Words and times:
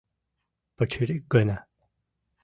—Пычырик 0.77 1.23
гына... 1.33 1.57